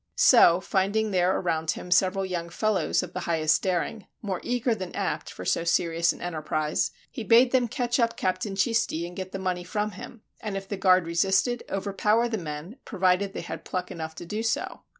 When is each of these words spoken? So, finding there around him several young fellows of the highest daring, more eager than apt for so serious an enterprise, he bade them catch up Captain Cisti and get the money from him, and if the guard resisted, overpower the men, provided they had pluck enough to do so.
So, 0.15 0.59
finding 0.59 1.11
there 1.11 1.37
around 1.37 1.69
him 1.69 1.91
several 1.91 2.25
young 2.25 2.49
fellows 2.49 3.03
of 3.03 3.13
the 3.13 3.19
highest 3.29 3.61
daring, 3.61 4.07
more 4.23 4.41
eager 4.43 4.73
than 4.73 4.95
apt 4.95 5.31
for 5.31 5.45
so 5.45 5.63
serious 5.63 6.11
an 6.11 6.21
enterprise, 6.21 6.89
he 7.11 7.23
bade 7.23 7.51
them 7.51 7.67
catch 7.67 7.99
up 7.99 8.17
Captain 8.17 8.55
Cisti 8.55 9.05
and 9.05 9.15
get 9.15 9.31
the 9.31 9.37
money 9.37 9.63
from 9.63 9.91
him, 9.91 10.23
and 10.39 10.57
if 10.57 10.67
the 10.67 10.75
guard 10.75 11.05
resisted, 11.05 11.61
overpower 11.69 12.27
the 12.27 12.39
men, 12.39 12.77
provided 12.83 13.33
they 13.33 13.41
had 13.41 13.63
pluck 13.63 13.91
enough 13.91 14.15
to 14.15 14.25
do 14.25 14.41
so. 14.41 14.81